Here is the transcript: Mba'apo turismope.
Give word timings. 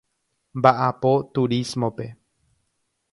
Mba'apo 0.59 1.11
turismope. 1.33 2.07